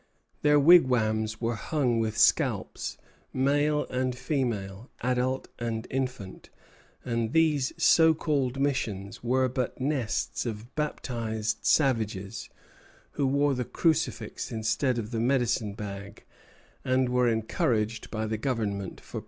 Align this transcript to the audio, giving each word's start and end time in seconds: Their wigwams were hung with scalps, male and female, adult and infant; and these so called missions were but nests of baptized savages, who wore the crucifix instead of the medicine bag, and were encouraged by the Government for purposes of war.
Their 0.41 0.59
wigwams 0.59 1.39
were 1.39 1.53
hung 1.53 1.99
with 1.99 2.17
scalps, 2.17 2.97
male 3.31 3.85
and 3.91 4.17
female, 4.17 4.89
adult 5.01 5.47
and 5.59 5.85
infant; 5.91 6.49
and 7.05 7.33
these 7.33 7.71
so 7.77 8.15
called 8.15 8.59
missions 8.59 9.23
were 9.23 9.47
but 9.47 9.79
nests 9.79 10.43
of 10.47 10.73
baptized 10.73 11.59
savages, 11.61 12.49
who 13.11 13.27
wore 13.27 13.53
the 13.53 13.63
crucifix 13.63 14.51
instead 14.51 14.97
of 14.97 15.11
the 15.11 15.19
medicine 15.19 15.75
bag, 15.75 16.23
and 16.83 17.09
were 17.09 17.27
encouraged 17.29 18.09
by 18.09 18.25
the 18.25 18.37
Government 18.39 18.99
for 19.01 19.05
purposes 19.05 19.09
of 19.09 19.13
war. 19.13 19.19